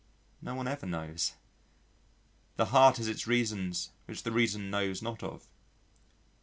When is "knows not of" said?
4.71-5.45